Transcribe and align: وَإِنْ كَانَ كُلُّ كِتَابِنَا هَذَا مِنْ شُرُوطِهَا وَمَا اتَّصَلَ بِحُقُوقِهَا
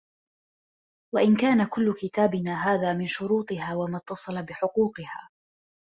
وَإِنْ 1.15 1.35
كَانَ 1.35 1.65
كُلُّ 1.65 1.93
كِتَابِنَا 2.01 2.63
هَذَا 2.67 2.93
مِنْ 2.93 3.07
شُرُوطِهَا 3.07 3.75
وَمَا 3.75 3.97
اتَّصَلَ 3.97 4.45
بِحُقُوقِهَا 4.45 5.29